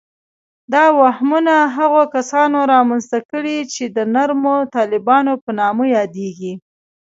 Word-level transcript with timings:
دا 0.73 0.85
وهمونه 0.99 1.53
هغو 1.77 2.03
کسانو 2.15 2.59
رامنځته 2.73 3.19
کړي 3.31 3.57
چې 3.73 3.83
د 3.95 3.97
نرمو 4.13 4.55
طالبانو 4.75 5.33
په 5.43 5.49
نامه 5.59 5.85
یادیږي 5.97 6.53